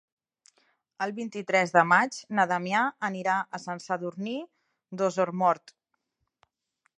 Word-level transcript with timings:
El 1.05 1.11
vint-i-tres 1.17 1.73
de 1.75 1.83
maig 1.89 2.17
na 2.39 2.45
Damià 2.53 2.81
anirà 3.09 3.37
a 3.59 3.61
Sant 3.67 3.83
Sadurní 3.85 4.35
d'Osormort. 5.03 5.77